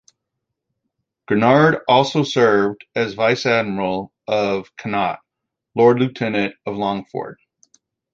Granard 1.27 1.83
also 1.87 2.23
served 2.23 2.85
as 2.95 3.13
Vice-Admiral 3.13 4.11
of 4.27 4.75
Connaught, 4.75 5.19
Lord 5.75 5.99
Lieutenant 5.99 6.55
of 6.65 6.75
Longford. 6.75 7.37